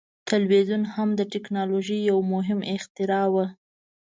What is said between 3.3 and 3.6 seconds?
وه.